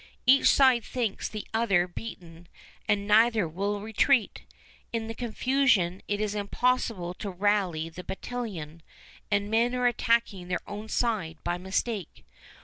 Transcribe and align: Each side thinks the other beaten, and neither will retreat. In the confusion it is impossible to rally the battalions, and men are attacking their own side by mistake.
Each 0.25 0.47
side 0.49 0.83
thinks 0.83 1.29
the 1.29 1.45
other 1.53 1.87
beaten, 1.87 2.47
and 2.87 3.07
neither 3.07 3.47
will 3.47 3.81
retreat. 3.81 4.41
In 4.91 5.05
the 5.05 5.13
confusion 5.13 6.01
it 6.07 6.19
is 6.19 6.33
impossible 6.33 7.13
to 7.13 7.29
rally 7.29 7.87
the 7.87 8.03
battalions, 8.03 8.81
and 9.29 9.51
men 9.51 9.75
are 9.75 9.85
attacking 9.85 10.47
their 10.47 10.67
own 10.67 10.89
side 10.89 11.37
by 11.43 11.59
mistake. 11.59 12.25